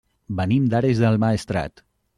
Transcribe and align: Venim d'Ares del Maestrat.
Venim 0.39 0.65
d'Ares 0.71 1.03
del 1.05 1.21
Maestrat. 1.27 1.87